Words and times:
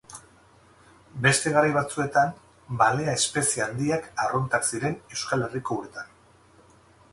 Beste 1.25 1.51
garai 1.57 1.69
batzuetan, 1.75 2.31
balea-espezie 2.79 3.65
handiak 3.67 4.09
arruntak 4.25 4.67
ziren 4.73 4.99
Euskal 5.17 5.49
Herriko 5.49 5.81
uretan. 5.85 6.13